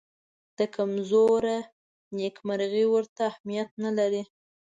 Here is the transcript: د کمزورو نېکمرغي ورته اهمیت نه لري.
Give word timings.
د 0.57 0.59
کمزورو 0.75 1.57
نېکمرغي 2.17 2.85
ورته 2.93 3.21
اهمیت 3.31 3.69
نه 3.83 3.91
لري. 3.97 4.23